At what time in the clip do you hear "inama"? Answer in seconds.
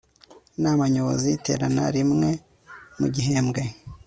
0.57-0.83